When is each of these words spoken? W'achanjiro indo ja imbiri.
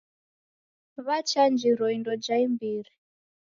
W'achanjiro 1.05 1.85
indo 1.97 2.13
ja 2.25 2.35
imbiri. 2.45 2.91